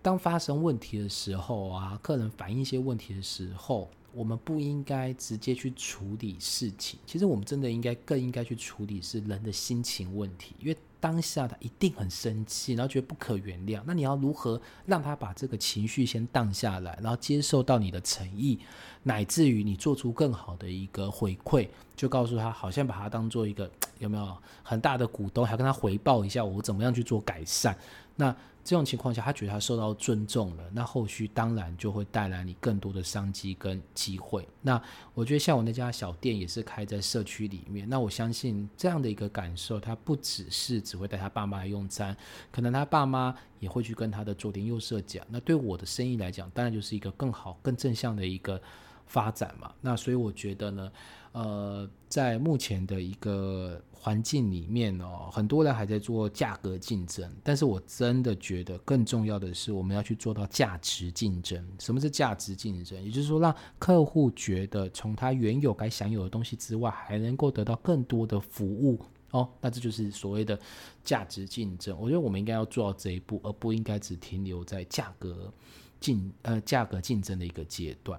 [0.02, 3.88] 当发生问题的时候啊，客人反映一些问题的时候。
[4.16, 13.83] 我们不应该直接去处理事情，其实我们真的应该更应该去处理是人的心情问题，因为当下他一定很生气，然后觉得不可原谅。
[13.85, 18.59] 那你要如何让他把这个情绪先荡下来，然后接受到你的诚意，
[19.02, 27.76] 乃至于你做出更好的一个回馈，就告诉他，好像把他当做一个有没有很大的股东，还跟他回报一下我怎么样去做改善。
[28.16, 28.35] 那
[28.66, 34.46] 这种情况下，他觉得他受到尊重了，那后续当然就会带来你更多的商机跟机会。
[34.61, 34.83] 那
[35.14, 42.16] 我觉得像我那家小店也是开在社区里面，那我相信这样的一个感受，他不只是只会带他爸妈来用餐，
[42.50, 45.24] 可能他爸妈也会去跟他的左邻右舍讲。
[45.31, 48.61] 那对我的生意来讲，当然就是一个更好、更正向的一个
[49.07, 49.73] 发展嘛。
[49.81, 50.92] 那所以我觉得呢。
[51.33, 61.62] 呃，在目前的一个环境里面哦，很多人还在做价格竞争，但是我真的觉得更重要的是，我们要去做到价值竞争。
[61.79, 63.05] 什么是价值竞争？
[63.05, 68.99] 也就是说，让客户觉得从他原有该享有的东西之外，还能够得到更多的服务
[69.33, 69.47] 哦。
[69.61, 70.59] 那这就是所谓的
[71.05, 71.95] 价值竞争。
[72.01, 75.53] 我觉得我们应该要做到这一步，而不应该只停留在价格
[76.01, 78.19] 竞呃价格竞争的一个阶段。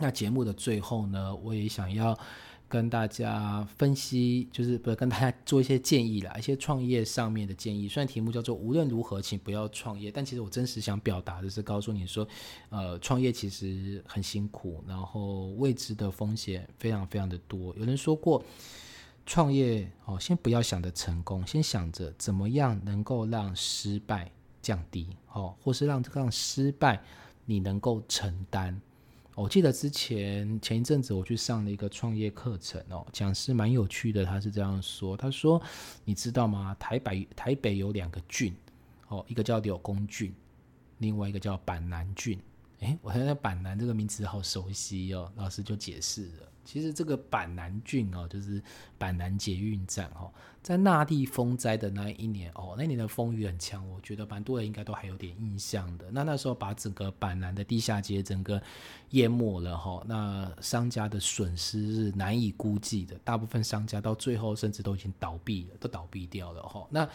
[0.00, 2.18] 那节目的最后呢，我也想要
[2.68, 7.86] 跟大家分析，就是不是跟大家做一些建议啦，一些创业上面的建议。
[7.86, 12.26] 虽然题目叫做无论如何，请不要创业，但其实我真实想表达的是告诉你说，
[12.70, 17.74] 呃，创业其实很辛苦，然后未知的风险非常非常的多。
[17.76, 18.42] 有人说过，
[19.26, 24.30] 创业哦，先不要想着成功，先想着怎么样能够让失败
[24.62, 27.02] 降低，哦，或是让让失败
[27.44, 28.80] 你能够承担。
[29.36, 35.62] 我记得之前前一阵子我去上了一个创业课程哦，讲师蛮有趣的，他是这样说：他说，
[36.04, 36.76] 你知道吗？
[36.78, 38.54] 台北台北有两个郡
[39.08, 40.34] 哦，一个叫柳公郡，
[40.98, 42.38] 另外一个叫板南郡。
[42.80, 46.48] 诶，我现在板南这个名词好熟悉哦，老师就解释了。
[46.64, 48.62] 其实这个板南郡哦，就是
[48.96, 50.30] 板南捷运站哦，
[50.62, 56.10] 在那地风灾的那一年哦，那年的风雨很强，我觉得蛮多人应该都还有点印象的。
[56.12, 58.62] 那那时候把整个板南的地下街整个
[59.10, 66.86] 淹没了哈，那商家的损失是难以估计的，大部分商家到最后甚至都已经倒闭了，都倒闭掉了哈。
[66.90, 67.08] 那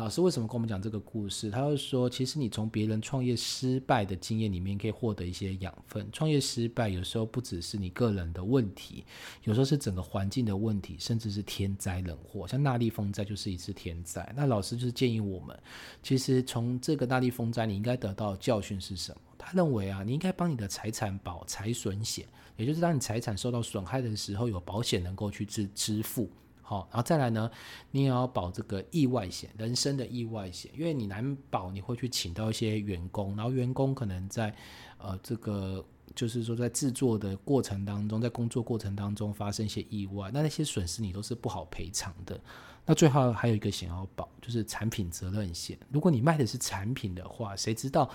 [0.00, 1.50] 老师为什么跟我们讲这个故事？
[1.50, 6.08] 他就说，其实你从别人创业失败的经验里面可以获得一些养分。
[6.10, 9.04] 创业失败有时候不只是你个人的问题，
[9.44, 12.48] 有时候是整个环境的问题，甚至是天灾人祸。
[12.48, 14.26] 像那利风灾就是一次天灾。
[14.34, 15.54] 那老师就是建议我们，
[16.02, 19.20] 其实从这个那利风灾，你应该得到教训是什么？
[19.36, 22.24] 他认为啊，你应该帮你的财产保财损险，
[22.56, 26.26] 也就是当你财产受到损害的时候，有保险能够去支支付。
[26.70, 27.50] 好，然后再来呢，
[27.90, 34.54] 你也要保这个意外险，人生的意外险，因为你难保你会去请到一些员工，然后员工可能在
[34.98, 42.40] 呃这个就是说在制作的过程当中，在工作过程当中发生一些意外，那那些损失你都是不好赔偿的。
[42.86, 45.78] 那最后还有一个险要保，就是产品责任险。
[45.92, 48.06] 如果你卖的是产品的话，谁知道？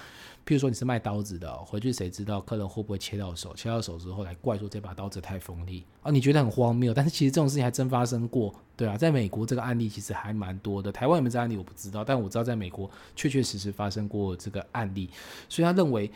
[0.45, 3.53] 譬如说你是卖刀子的，回去谁知道客人会不会切到手？
[3.55, 6.11] 切到手之后来怪说这把刀子太锋利啊？
[6.11, 10.91] 你觉得很荒谬，但是其实这种事情还真发生过，对啊，在美国这个案例其实还蛮多的。
[10.91, 15.09] 台湾有没有这案例我不知道，但我知道在美国确确实实发生过这个案例，
[15.47, 16.11] 所以他认为。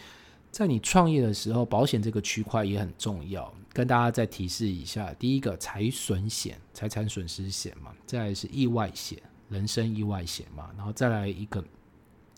[0.52, 3.54] 在你创业的时候，保险这个区块也很重要。
[3.72, 11.64] 跟大家再提示一下：第一个财损险、财产损失险嘛；再来是意外险、人身意外险嘛；然后再来一个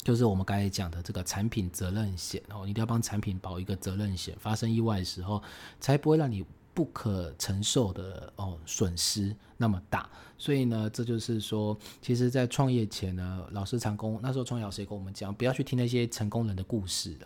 [0.04, 5.42] 就是我们刚才讲的这个产品责任险哦，你一定要帮产品保一个责任险，发生意外的时候
[5.80, 6.44] 才不会让你
[6.74, 10.10] 不可承受的哦损失那么大。
[10.38, 17.26] 所以呢，这就是说，其实，在创业前呢，老师成功那时候创业老师也跟我们讲，不要去听那些成功人的故事的。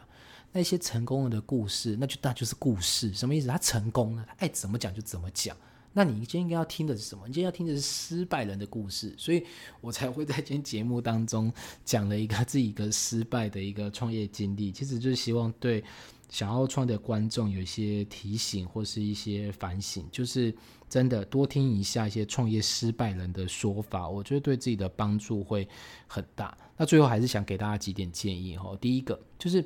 [0.55, 3.47] 那些成功了的故事，那就那就是故事，什么意思？
[3.49, 5.55] 他成功了，爱怎么讲就怎么讲。
[5.91, 7.27] 那你今天应该要听的是什么？
[7.27, 9.45] 你今天要听的是失败人的故事，所以
[9.81, 11.51] 我才会在今天节目当中
[11.83, 15.83] 讲了一个自己一个失败的一个创业经历，其实就是希望对
[16.29, 20.55] 想要创的观众有一些提醒或是一些反省，就是
[20.89, 25.67] 真的多听一下一些创业失败人的说法，我觉得对自己的帮助会
[26.07, 26.57] 很大。
[26.77, 29.65] 那最后还是想给大家几点建议哈，第一个就是。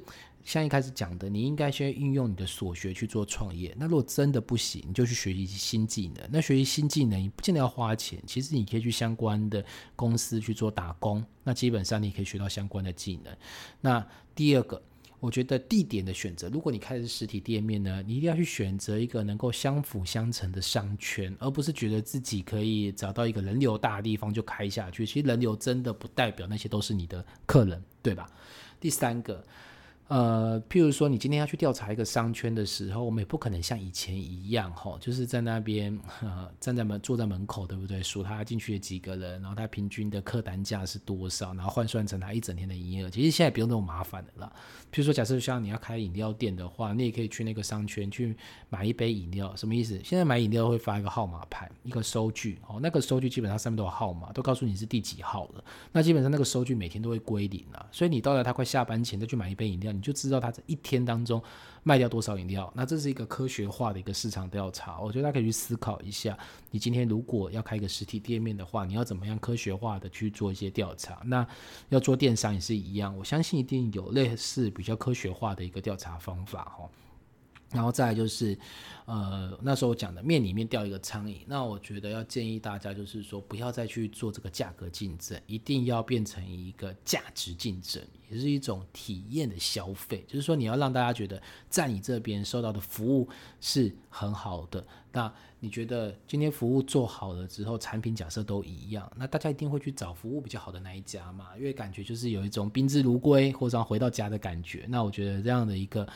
[0.49, 3.71] 像一开始讲的，你应该先运用你的所学去做创业。
[3.77, 6.27] 那如果真的不行，你就去学习新技能。
[6.31, 9.63] 那学习新技能你不见得要花钱，其实你可以去相关的
[9.95, 11.23] 公司去做打工。
[11.43, 13.31] 那基本上你可以学到相关的技能。
[13.79, 14.81] 那第二个，
[15.19, 25.05] 我觉得地点的选择，如果你开的是实体店面呢，你一定要去选择一个能够相辅相成的商圈，而不是觉得自己可以找到一个人流大的地方就开下去。
[25.05, 28.27] 其实人流真的不代表那些都是你的客人，对吧？
[28.79, 29.45] 第三个。
[30.10, 38.01] 呃，譬如说，你今天要去调查一个商圈的时候，我们也不可能像以前一样，哈，就是在那边呃 站在门坐在门口，对不对？
[38.01, 43.10] 数他进去的几个人，然后他平均的客单价是多少，然后换算成他一整天的营业额。
[43.12, 44.51] 其实现在不用那么麻烦的了。
[44.91, 48.36] 譬如说，假设像你要开饮料店的话，你也可以去那个商圈去
[48.70, 49.55] 买一杯饮料。
[49.55, 50.01] 什么意思？
[50.03, 55.64] 现在买饮料会发一个号码牌，一个收据，哦，那个收据基本上上面都有号码，都告诉你是第几号了。
[55.91, 59.93] 那基本上那个收据每天都会归零了，所以你到了他快下班前再去买一杯饮料。
[59.99, 61.41] 你就知道他这一天当中
[61.83, 64.99] 卖掉多少饮料，那这是一个科学化的一个市场调查。
[64.99, 66.37] 我觉得大家可以去思考一下，
[66.71, 71.21] 你今天如果要开一个实体店面的话，你要怎么样科学化的去做一些调查？
[71.25, 71.45] 那
[71.89, 76.89] 要做电商也是一样，我相信一定有类似比较科学化的一个调查方法哈。
[77.71, 78.57] 然后再就是，
[79.10, 87.99] 呃，那时候讲的面里面掉一个苍蝇，那我觉得要建议大家就是说，不要再去做这个价格竞争，一定要变成一个价值竞争。
[88.30, 93.28] 也是一种体验的消费，就是说你要让大家觉得在你这边受到的服务
[93.60, 94.86] 是很好的。
[95.12, 101.47] 那你觉得今天服务做好了之后，产品假设都一样，那大家一定会去找服务比较好的那一家嘛？
[101.57, 104.86] 因为感觉就是有一种宾至如归或者回到家的感觉。
[104.88, 106.07] 那我觉得这样的一个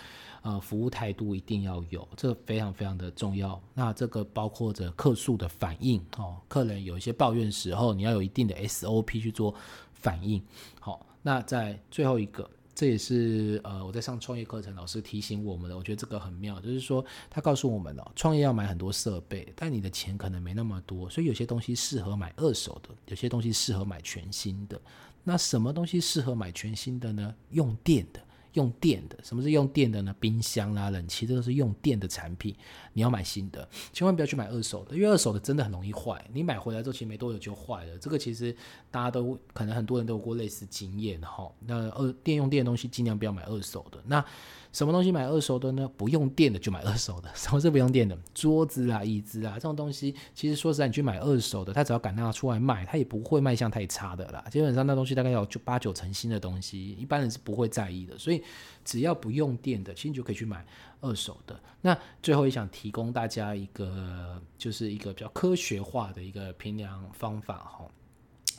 [0.44, 3.62] 呃服务态度一定要有，这非常非常的重要。
[3.74, 9.56] 那这个包括着客诉的反应哦，客人有一些抱怨时候，你要有一定的 SOP 去做
[9.94, 10.44] 反应。
[10.80, 12.50] 好，那在最后一个。
[12.76, 24.82] 这也是呃我在上创业课程，老师提醒我们的，我觉得这个很妙，就是说他告诉我们哦，创业要买很多设备，但你的钱可能没那么多，所以有些东西适合买二手的，有些东西适合买全新的。
[25.24, 27.36] 那什么东西适合买全新的呢？
[27.52, 28.20] 用电的。
[28.54, 30.16] 用电的，什么是用电的呢？
[30.20, 32.56] 冰箱啦、冷气，这都是用电的产品。
[32.94, 36.24] 你要买新的，千万不要去买二手的，因为二手的真的很容易坏。
[36.32, 37.98] 你买回来之后，其实没多久就坏了。
[37.98, 38.56] 这个其实
[38.94, 41.52] 大家都可能很多人都有过类似经验哈。
[41.66, 43.98] 那二电用电的东西，尽量不要买二手的。
[44.06, 44.24] 那
[44.72, 45.90] 什么东西买二手的呢？
[45.98, 47.28] 不用电的就买二手的。
[47.34, 48.16] 什么是不用电的？
[48.36, 54.46] 桌子啊、椅子啊这种东西，其实说实在，你去买二手的，他只要敢拿出来卖，他也不会卖相太差的啦。
[54.52, 58.16] 基本上那东西大概有就八九成新的东西，一般人是不会在意的。
[58.20, 58.44] 所以
[58.86, 60.64] 只要不用电的，其实你就可以去买
[61.02, 61.60] 二手的。
[61.82, 67.86] 那最后也想提供大家一个，就是一个比较科学化的一个评量方法哈，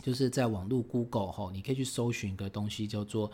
[0.04, 3.32] 就是在网络 Google 哈，你可以去搜寻一个东西叫做。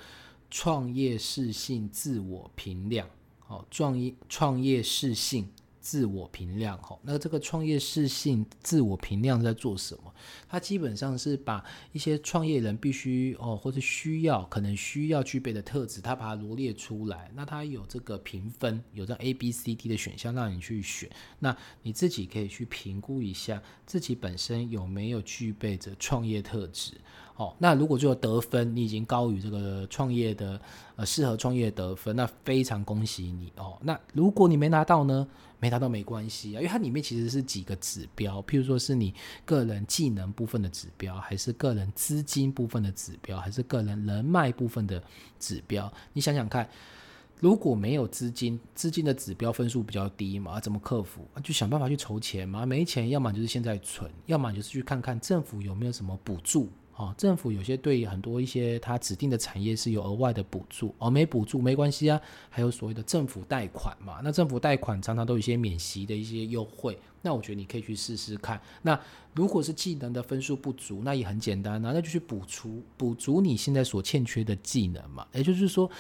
[0.53, 3.09] 创业适性自我评量，
[3.39, 5.49] 好，创业创业适性
[5.81, 10.13] 自我评量，好，那这个创业适性自我评量在做什么？
[10.49, 17.31] 它基本上是把一些创业人必须哦，或者需要可能需要具备的特质，它把它罗列出来。
[17.35, 21.09] 那它有这个评分，有这 A、B、C、D 的选项让你去选。
[21.39, 26.93] 那你自己可以去评估一下自己本身有没有具备着创业特质。
[27.37, 30.61] 哦，那如果最后得分你已经高于这个创业的
[30.97, 33.79] 呃适合创业得分，那非常恭喜你哦。
[33.81, 35.27] 那如果你没拿到呢？
[35.61, 45.03] 没达到没关系啊，因为它里面其实是几个指标，譬如说是你个人技能部分的指标，还是个人资金部分的指标，还是个人人脉部分的
[45.39, 45.93] 指标。
[46.15, 46.69] 你想想看，
[47.39, 51.27] 如果没有资金，资金的指标分数比较低嘛，怎么克服？
[51.45, 52.65] 就想办法去筹钱嘛。
[52.65, 56.71] 没钱，要么就是现在存，要么就是去看看政府有没有什么补助。
[57.01, 62.21] 哦，政府有些对很多一些它指定的产业是有额外的补助，哦，没补助没关系啊，
[62.51, 64.21] 还有所谓的政府贷款嘛。
[64.23, 68.61] 那政府贷款常常都有一些免息的一些优惠，那我觉得你可以去试试看。
[68.83, 69.01] 那
[69.35, 75.27] 如果是技能的分数不足，那也很简单啊，那就去补足补足你现在所欠缺的技能嘛。
[75.33, 75.91] 也就是说。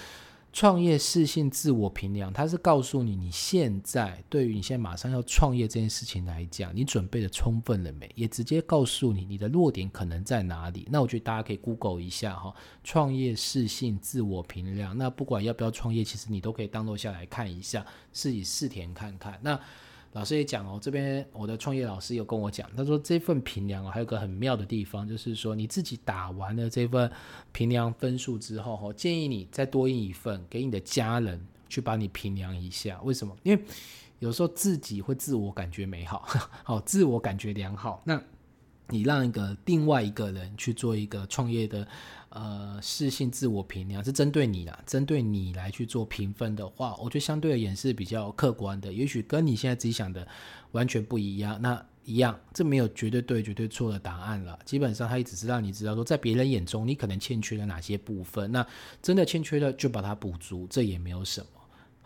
[0.53, 8.11] 创业试性自我评量，它是告诉你你现在对于你现在马上要创业这件事情来讲，你准备的充分了没？
[8.17, 10.89] 也直接告诉你你的弱点可能在哪里。
[10.91, 14.97] 那我觉得大家可以 Google 一下哈，创业试性自我评量。
[14.99, 19.39] 那不管要不要创业，其实你都可以 download 下来看一下，自己试填看看。
[19.43, 19.59] 那
[20.13, 27.11] 老师也讲哦，这边我的创业老师有跟我讲，他说这份评量哦，还有个很妙的地方，就是说你自己打完了这份
[27.53, 33.01] 评量分数之后，哈，建议你再多印一份给你的家人去帮你评量一下。
[33.03, 33.37] 为什么？
[33.45, 33.65] 因为
[34.19, 36.29] 有时候自己会自我感觉美好，
[36.65, 38.21] 好，自我感觉良好，那
[38.89, 41.87] 你让一个另外一个人去做一个创业的。
[42.31, 50.27] 呃，适性自我评量是针对你啦，针对你来去做评分的话，我觉得相对而言是比较客观的，也许跟你现在自己想的
[50.71, 51.61] 完全不一样。
[51.61, 54.59] 那一样，这没有绝对对、绝对错的答案了。
[54.65, 58.51] 基本上，他也只是让你知道说，在别人眼中你可能欠缺了哪些部分。
[58.53, 58.67] 那
[59.03, 61.60] 真的欠缺了，就把它补足，这也没有什么。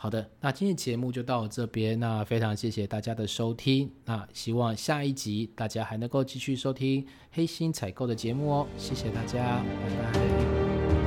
[0.05, 1.99] 好的，那今天节目就到这边。
[1.99, 3.91] 那非常谢谢大家的收听。
[4.05, 8.67] 那希望下一集大家还能够继续收听黑心采购的节目哦。
[8.77, 11.04] 谢谢大家，拜拜。